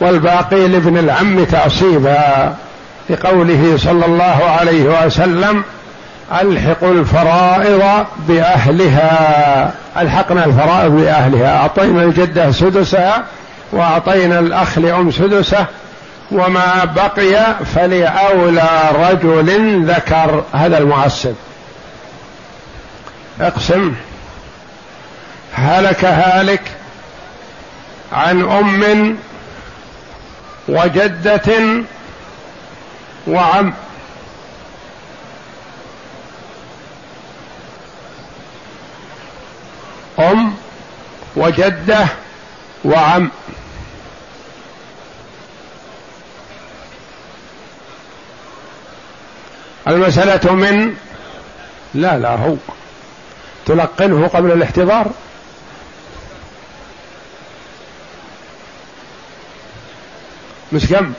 والباقي 0.00 0.68
لابن 0.68 0.98
العم 0.98 1.44
تعصيبا 1.44 2.54
لقوله 3.10 3.76
صلى 3.78 4.06
الله 4.06 4.56
عليه 4.60 5.06
وسلم 5.06 5.62
الحقوا 6.40 6.92
الفرائض 6.92 8.06
بأهلها. 8.28 9.72
ألحقنا 9.98 10.44
الفرائض 10.44 10.90
بأهلها. 10.90 11.56
أعطينا 11.56 12.02
الجدة 12.02 12.50
سدسها 12.52 13.24
وأعطينا 13.72 14.38
الأخ 14.38 14.78
لأم 14.78 15.10
سدسه 15.10 15.66
وما 16.32 16.84
بقي 16.96 17.54
فلأولى 17.74 18.68
رجل 18.94 19.84
ذكر. 19.86 20.42
هذا 20.52 20.78
المعصب. 20.78 21.34
أقسم. 23.40 23.94
هلك 25.52 26.04
هالك 26.04 26.62
عن 28.12 28.42
أم 28.42 29.18
وجدة 30.68 31.82
وعم. 33.26 33.74
أم 40.18 40.54
وجدة 41.36 42.06
وعم. 42.84 43.30
المسألة 49.88 50.52
من؟ 50.52 50.96
لا 51.94 52.18
لا 52.18 52.36
هو. 52.36 52.56
تلقنه 53.66 54.28
قبل 54.28 54.52
الاحتضار؟ 54.52 55.10
مش 60.72 60.86
كم؟ 60.86 61.12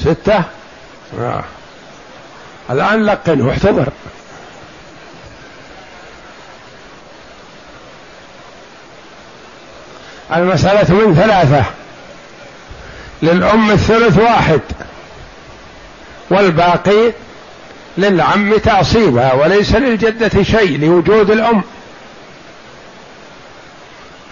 ستة؟ 0.00 0.42
آه. 1.20 1.44
الآن 2.70 3.04
لقنه 3.06 3.50
احتضر. 3.50 3.88
المسألة 10.34 10.94
من 10.94 11.14
ثلاثة. 11.14 11.64
للأم 13.22 13.70
الثلث 13.70 14.18
واحد. 14.18 14.60
والباقي 16.30 17.12
للعم 17.98 18.56
تعصيبها 18.56 19.32
وليس 19.32 19.74
للجدة 19.74 20.42
شيء 20.42 20.80
لوجود 20.80 21.30
الأم. 21.30 21.62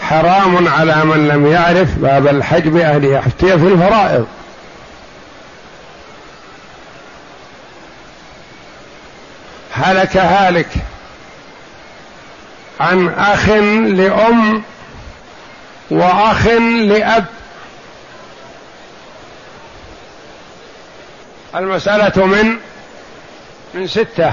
حرام 0.02 0.68
على 0.68 1.04
من 1.04 1.28
لم 1.28 1.46
يعرف 1.46 1.94
باب 1.98 2.26
الحجب 2.26 2.76
أن 2.76 3.04
يفتي 3.04 3.58
في 3.58 3.66
الفرائض. 3.66 4.26
هلك 9.72 10.16
هالك 10.16 10.68
عن 12.80 13.08
أخ 13.08 13.48
لأم 13.48 14.62
وأخ 15.90 16.46
لأب. 16.86 17.26
المسألة 21.56 22.26
من 22.26 22.56
من 23.74 23.86
ستة. 23.86 24.32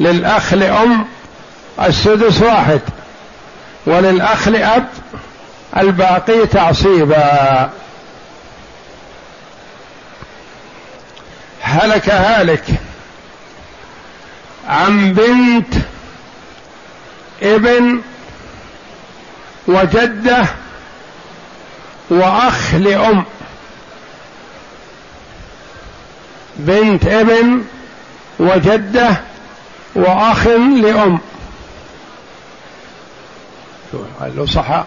للأخ 0.00 0.54
لأم 0.54 1.06
السدس 1.82 2.42
واحد. 2.42 2.80
وللأخ 3.86 4.48
لأب 4.48 4.88
الباقي 5.76 6.46
تعصيبا. 6.46 7.70
هلك 11.60 12.08
هالك. 12.08 12.64
عن 14.68 15.12
بنت 15.12 15.74
ابن 17.42 18.00
وجدة 19.66 20.46
وأخ 22.10 22.74
لأم. 22.74 23.24
بنت 26.56 27.06
ابن 27.06 27.64
وجدة 28.38 29.16
وأخ 29.94 30.46
لأم. 30.82 31.20
له 34.20 34.46
صح. 34.46 34.84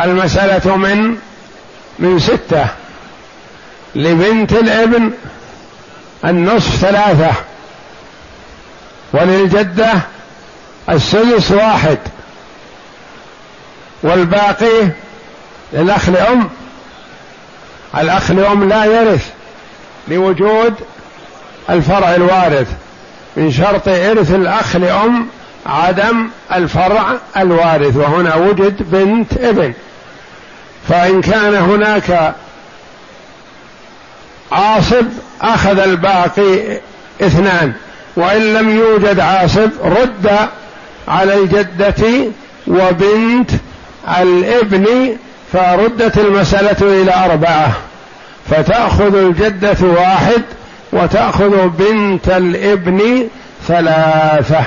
المسألة 0.00 0.76
من؟ 0.76 1.18
من 1.98 2.18
ستة. 2.18 2.66
لبنت 3.94 4.52
الابن 4.52 5.10
النصف 6.24 6.76
ثلاثة. 6.76 7.32
وللجدة 9.12 9.92
السدس 10.88 11.50
واحد. 11.50 11.98
والباقي 14.02 14.88
للأخ 15.72 16.08
لأم. 16.08 16.50
الأخ 17.96 18.30
لأم 18.30 18.68
لا 18.68 18.84
يرث. 18.84 19.31
لوجود 20.08 20.74
الفرع 21.70 22.14
الوارث 22.14 22.68
من 23.36 23.50
شرط 23.52 23.88
إرث 23.88 24.34
الأخ 24.34 24.76
لأم 24.76 25.26
عدم 25.66 26.28
الفرع 26.54 27.16
الوارث 27.36 27.96
وهنا 27.96 28.34
وجد 28.34 28.76
بنت 28.90 29.32
ابن. 29.32 29.72
فإن 30.88 31.20
كان 31.20 31.54
هناك 31.54 32.34
عاصب 34.52 35.06
أخذ 35.42 35.78
الباقي 35.78 36.78
اثنان 37.22 37.72
وإن 38.16 38.54
لم 38.54 38.78
يوجد 38.78 39.20
عاصب 39.20 39.70
رد 39.84 40.48
على 41.08 41.34
الجدة 41.34 42.30
وبنت 42.66 43.50
الابن 44.20 45.16
فردت 45.52 46.18
المسألة 46.18 47.02
إلى 47.02 47.14
أربعة. 47.24 47.72
فتأخذ 48.50 49.14
الجدة 49.14 49.76
واحد 49.80 50.42
وتأخذ 50.92 51.68
بنت 51.68 52.28
الابن 52.28 53.28
ثلاثة. 53.68 54.64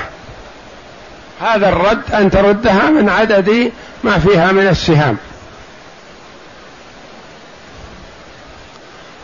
هذا 1.40 1.68
الرد 1.68 2.12
أن 2.12 2.30
تردها 2.30 2.90
من 2.90 3.08
عدد 3.08 3.72
ما 4.04 4.18
فيها 4.18 4.52
من 4.52 4.66
السهام. 4.66 5.16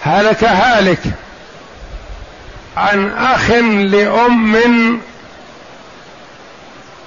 هلك 0.03 0.45
هالك 0.45 1.01
عن 2.77 3.11
أخ 3.11 3.51
لأم 3.51 5.01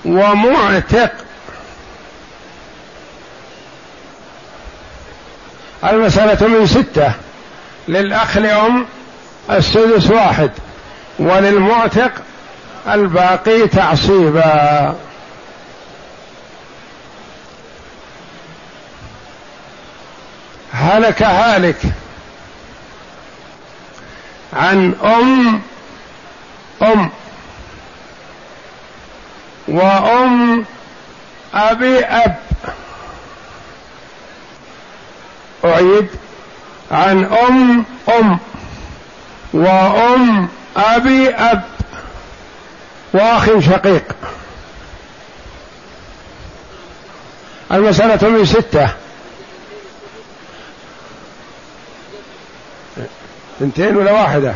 ومعتق. 0.06 1.12
المسألة 5.84 6.48
من 6.48 6.68
ستة. 6.68 7.25
للأخ 7.88 8.38
لأم 8.38 8.86
السدس 9.52 10.12
واحد 10.12 10.52
وللمعتق 11.20 12.12
الباقي 12.88 13.68
تعصيبا. 13.68 14.96
هلك 20.74 21.24
هالك 21.24 21.82
عن 24.54 24.94
أم 25.04 25.62
أم 26.82 27.10
وأم 29.68 30.66
أبي 31.54 32.00
أب. 32.00 32.36
أعيد. 35.66 36.08
عن 36.92 37.26
أم 37.26 37.86
أم. 38.20 38.40
وأم 39.54 40.50
أبي 40.78 41.30
أب. 41.30 41.62
وأخ 43.14 43.60
شقيق. 43.60 44.04
المسألة 47.72 48.30
من 48.30 48.46
ستة. 48.46 48.90
اثنتين 53.58 53.98
ولا 53.98 54.12
واحدة؟ 54.12 54.56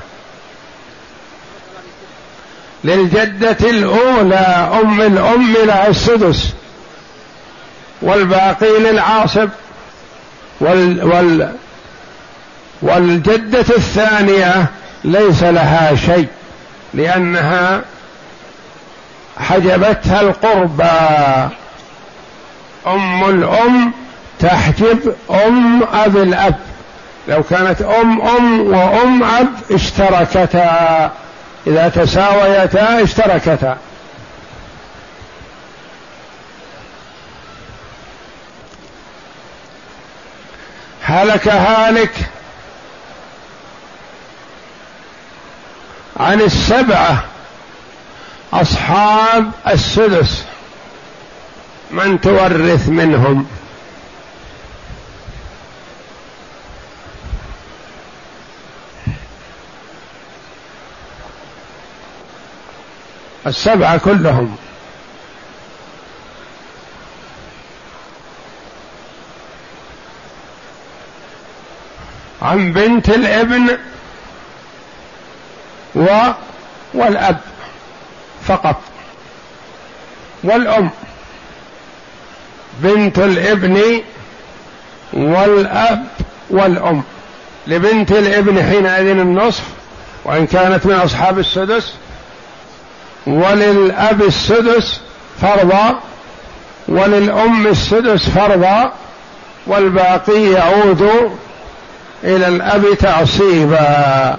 للجدة 2.84 3.70
الأولى 3.70 4.70
أم 4.84 5.02
الأم 5.02 5.54
لها 5.54 5.88
السدس. 5.88 6.54
والباقي 8.02 8.80
للعاصب. 8.80 9.50
وال 10.60 11.04
وال 11.04 11.56
والجدة 12.82 13.60
الثانية 13.60 14.66
ليس 15.04 15.44
لها 15.44 15.96
شيء 15.96 16.28
لأنها 16.94 17.82
حجبتها 19.38 20.22
القربى. 20.22 21.54
أم 22.88 23.30
الأم 23.30 23.92
تحجب 24.40 25.16
أم 25.30 25.84
أب 25.84 26.18
الأب. 26.18 26.56
لو 27.28 27.44
كانت 27.44 27.82
أم 27.82 28.22
أم 28.22 28.62
وأم 28.62 29.24
أب 29.24 29.54
اشتركتا. 29.72 31.12
إذا 31.68 31.90
تساويتا 31.90 33.04
اشتركتا. 33.04 33.78
هلك 41.04 41.48
هالك 41.48 42.12
عن 46.20 46.42
السبعة 46.42 47.24
أصحاب 48.54 49.52
السدس. 49.68 50.44
من 51.92 52.22
تورث 52.22 52.90
منهم؟ 52.90 53.48
السبعة 63.48 63.98
كلهم. 63.98 64.58
عن 72.42 72.74
بنت 72.74 73.10
الابن 73.10 73.78
و 75.96 76.08
والأب 76.94 77.38
فقط. 78.48 78.76
والأم 80.44 80.90
بنت 82.80 83.20
الابن 83.20 84.02
والأب 85.14 86.06
والأم. 86.50 87.04
لبنت 87.68 88.12
الابن 88.12 88.64
حينئذ 88.64 89.08
النصف 89.10 89.64
وإن 90.26 90.48
كانت 90.48 90.86
من 90.86 90.94
أصحاب 90.94 91.40
السدس. 91.40 91.94
وللأب 93.28 94.22
السدس 94.22 95.00
فرضا 95.42 96.00
وللأم 96.88 97.68
السدس 97.68 98.30
فرضا 98.30 98.94
والباقي 99.68 100.52
يعود 100.52 101.32
إلى 102.24 102.48
الأب 102.48 102.86
تعصيبا. 103.00 104.38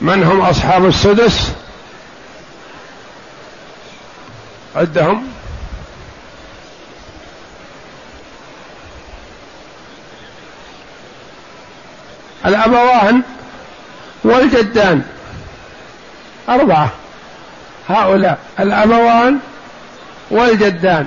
من 0.00 0.22
هم 0.24 0.40
أصحاب 0.40 0.86
السدس؟ 0.86 1.52
عدهم 4.76 5.28
الأبوان 12.46 13.22
والجدان. 14.24 15.02
أربعة. 16.48 16.90
هؤلاء 17.88 18.38
الأبوان 18.60 19.38
والجدان. 20.30 21.06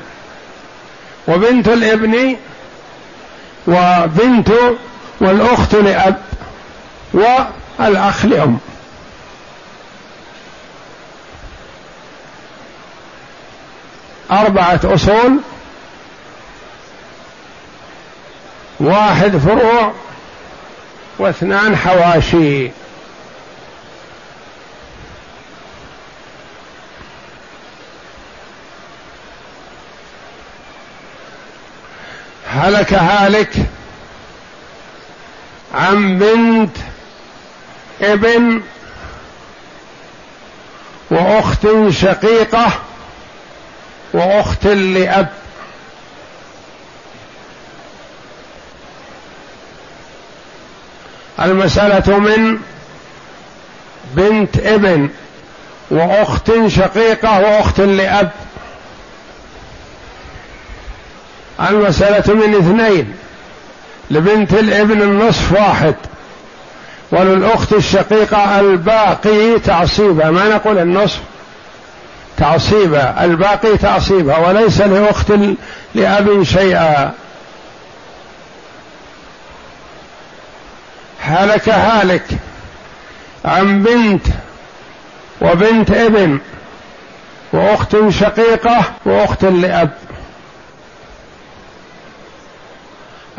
وبنت 1.27 1.67
الابن 1.67 2.35
وبنت 3.67 4.51
والأخت 5.19 5.75
لأب 5.75 6.21
والأخ 7.13 8.25
لأم. 8.25 8.59
أربعة 14.31 14.79
أصول 14.83 15.39
واحد 18.79 19.37
فروع 19.37 19.93
واثنان 21.19 21.75
حواشي. 21.75 22.71
هلك 32.47 32.93
هالك 32.93 33.53
عن 35.73 36.19
بنت 36.19 36.77
ابن 38.01 38.61
وأخت 41.11 41.67
شقيقة 41.89 42.71
وأخت 44.13 44.65
لأب. 44.65 45.27
المسألة 51.39 52.19
من 52.19 52.59
بنت 54.15 54.57
ابن 54.57 55.09
وأخت 55.91 56.51
شقيقة 56.67 57.39
وأخت 57.39 57.79
لأب. 57.79 58.31
المسألة 61.69 62.33
من 62.33 62.55
اثنين 62.55 63.15
لبنت 64.11 64.53
الابن 64.53 65.01
النصف 65.01 65.51
واحد 65.51 65.95
وللأخت 67.11 67.73
الشقيقة 67.73 68.59
الباقي 68.59 69.59
تعصيبها. 69.59 70.31
ما 70.31 70.47
نقول 70.47 70.77
النصف؟ 70.77 71.19
تعصيبها 72.37 73.25
الباقي 73.25 73.77
تعصيبها 73.77 74.37
وليس 74.37 74.81
لأخت 74.81 75.33
لأب 75.95 76.43
شيئا. 76.43 77.11
هلك 81.19 81.69
هالك 81.69 82.25
عن 83.45 83.83
بنت 83.83 84.25
وبنت 85.41 85.91
ابن 85.91 86.39
وأخت 87.53 88.09
شقيقة 88.09 88.83
وأخت 89.05 89.45
لأب. 89.45 89.91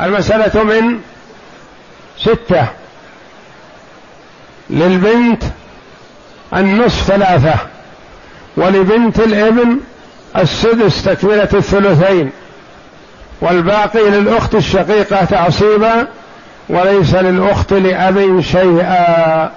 المسألة 0.01 0.63
من 0.63 0.99
ستة. 2.19 2.67
للبنت 4.69 5.43
النصف 6.53 7.03
ثلاثة. 7.03 7.72
ولبنت 8.57 9.19
الابن 9.19 9.79
السدس 10.37 11.03
تكملة 11.03 11.49
الثلثين 11.53 12.31
والباقي 13.41 14.09
للأخت 14.09 14.55
الشقيقة 14.55 15.25
تعصيبا 15.25 16.07
وليس 16.69 17.15
للأخت 17.15 17.73
لأب 17.73 18.41
شيئا. 18.41 19.51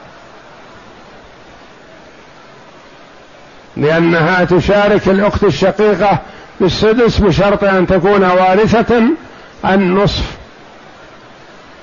لأنها 3.77 4.45
تشارك 4.45 5.09
الأخت 5.09 5.45
الشقيقة 5.45 6.19
بالسدس 6.61 7.19
بشرط 7.19 7.65
أن 7.65 7.87
تكون 7.87 8.25
وارثة 8.25 9.03
النصف. 9.65 10.25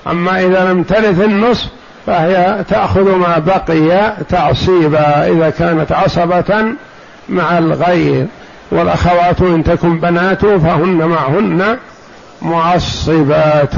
أما 0.06 0.40
إذا 0.46 0.64
لم 0.64 0.82
ترث 0.82 1.20
النصف 1.20 1.68
فهي 2.06 2.64
تأخذ 2.68 3.16
ما 3.16 3.38
بقي 3.38 4.12
تعصيبا 4.28 5.26
إذا 5.26 5.50
كانت 5.50 5.92
عصبة 5.92 6.74
مع 7.28 7.58
الغير 7.58 8.26
والأخوات 8.70 9.40
إن 9.40 9.64
تكن 9.64 10.00
بنات 10.00 10.46
فهن 10.46 11.04
معهن 11.04 11.78
معصبات. 12.42 13.74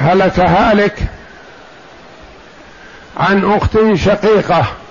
هلك 0.00 0.40
هالك 0.40 0.98
عن 3.16 3.44
أخت 3.44 3.78
شقيقة. 3.94 4.81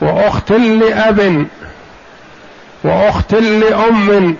وأخت 0.00 0.52
لأب 0.52 1.46
وأخت 2.84 3.34
لأم 3.34 4.36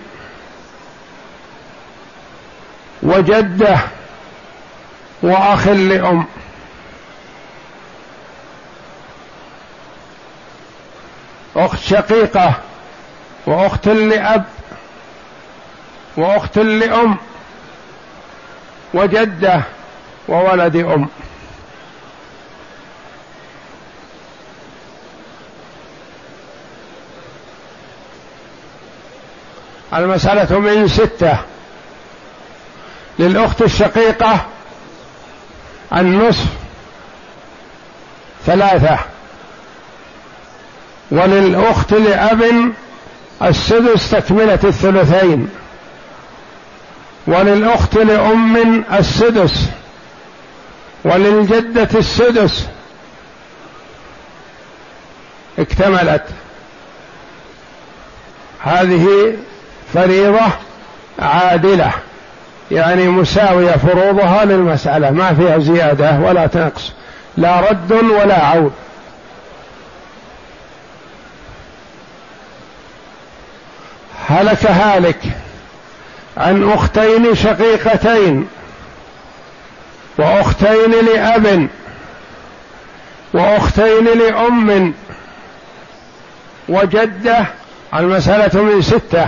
وجدة 3.03 3.79
وأخ 5.23 5.67
لأم. 5.67 6.25
أخت 11.55 11.79
شقيقة 11.79 12.53
وأخت 13.45 13.87
لأب 13.87 14.43
وأخت 16.17 16.57
لأم 16.57 17.17
وجدة 18.93 19.61
وولد 20.27 20.75
أم. 20.75 21.09
المسألة 29.93 30.59
من 30.59 30.87
ستة. 30.87 31.37
للأخت 33.19 33.61
الشقيقة 33.61 34.45
النصف 35.93 36.45
ثلاثة. 38.45 38.99
وللأخت 41.11 41.93
لأب 41.93 42.71
السدس 43.43 44.11
تكملة 44.11 44.59
الثلثين. 44.63 45.49
وللأخت 47.27 47.95
لأم 47.95 48.83
السدس. 48.93 49.69
وللجدة 51.03 51.99
السدس 51.99 52.67
اكتملت. 55.59 56.23
هذه 58.59 59.33
فريضة 59.93 60.51
عادلة 61.19 61.91
يعني 62.71 63.07
مساوية 63.07 63.71
فروضها 63.71 64.45
للمسألة 64.45 65.11
ما 65.11 65.33
فيها 65.33 65.57
زيادة 65.57 66.19
ولا 66.19 66.47
تنقص 66.47 66.91
لا 67.37 67.59
رد 67.59 67.91
ولا 67.91 68.45
عود. 68.45 68.71
هلك 74.27 74.65
هالك 74.65 75.19
عن 76.37 76.71
أختين 76.71 77.35
شقيقتين 77.35 78.47
وأختين 80.17 80.91
لأب 81.05 81.67
وأختين 83.33 84.05
لأم 84.05 84.93
وجدة 86.69 87.45
المسألة 87.93 88.61
من 88.61 88.81
ستة. 88.81 89.27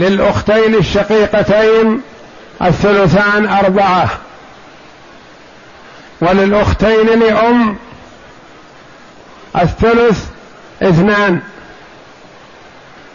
للأختين 0.00 0.74
الشقيقتين 0.74 2.02
الثلثان 2.62 3.46
أربعة. 3.48 4.08
وللأختين 6.20 7.20
لأم 7.20 7.76
الثلث 9.56 10.26
اثنان. 10.82 11.40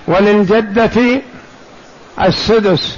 وللجدة 0.07 1.21
السدس. 2.21 2.97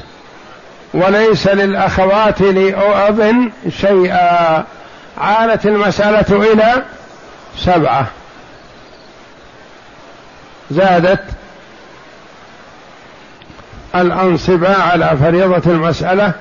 وليس 0.93 1.47
للأخوات 1.47 2.41
لأب 2.41 3.51
شيئا. 3.81 4.63
عالت 5.17 5.65
المسألة 5.65 6.51
إلى 6.53 6.85
سبعة. 7.57 8.07
زادت 10.71 11.23
الأنصبة 14.01 14.75
على 14.75 15.17
فريضة 15.17 15.71
المسألة 15.71 16.33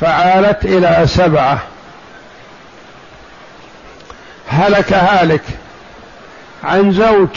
فعالت 0.00 0.64
إلى 0.64 1.06
سبعة. 1.06 1.58
هلك 4.48 4.92
هالك 4.92 5.42
عن 6.64 6.92
زوج 6.92 7.28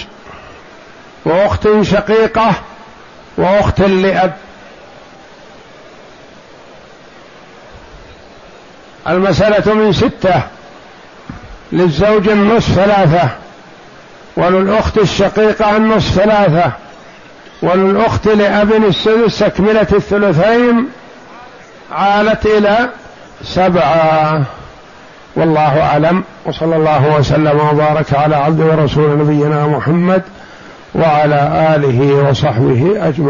وأخت 1.25 1.67
شقيقة 1.82 2.52
وأخت 3.38 3.82
لأب. 3.82 4.34
المسألة 9.08 9.73
من 9.73 9.93
ستة 9.93 10.41
للزوج 11.71 12.30
النصف 12.30 12.73
ثلاثة 12.73 13.30
وللأخت 14.38 14.97
الشقيقة 14.97 15.78
النصف 15.78 16.15
ثلاثة. 16.15 16.71
وللأخت 17.62 18.28
لأب 18.28 18.74
السدس 18.74 19.39
تكملة 19.39 19.88
الثلثين 19.93 20.88
عالت 21.91 22.45
إلى 22.45 22.89
سبعة. 23.43 24.43
والله 25.36 25.82
أعلم. 25.82 26.24
وصلى 26.45 26.76
الله 26.76 27.15
وسلم 27.19 27.60
وبارك 27.60 28.13
على 28.13 28.36
عبد 28.36 28.62
ورسول 28.62 29.17
نبينا 29.17 29.67
محمد 29.67 30.22
وعلى 30.95 31.76
آله 31.76 32.30
وصحبه 32.30 33.08
أجمعين. 33.08 33.28